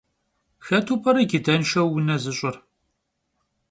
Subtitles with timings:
[0.65, 2.55] Xetu p'ere cıdenşşeu vune zış'ıfır?